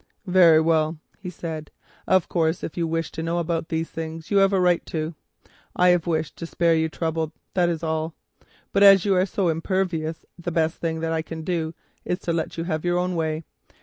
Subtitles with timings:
[0.25, 1.69] "Very well," he said,
[2.07, 5.13] "of course if you wish to know about these things you have a right to.
[5.75, 8.15] I have desired to spare you trouble, that is all;
[8.73, 12.17] but as you are so very imperious, the best thing that I can do is
[12.21, 13.43] to let you have your own way.